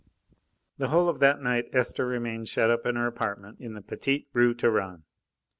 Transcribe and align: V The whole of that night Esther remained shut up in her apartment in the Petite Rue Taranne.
V 0.31 0.35
The 0.79 0.87
whole 0.87 1.09
of 1.09 1.19
that 1.19 1.41
night 1.43 1.69
Esther 1.73 2.07
remained 2.07 2.47
shut 2.49 2.71
up 2.71 2.87
in 2.87 2.95
her 2.95 3.05
apartment 3.05 3.59
in 3.59 3.75
the 3.75 3.83
Petite 3.83 4.27
Rue 4.33 4.55
Taranne. 4.55 5.03